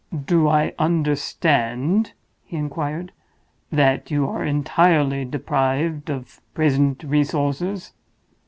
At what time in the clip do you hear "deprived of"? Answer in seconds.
5.25-6.41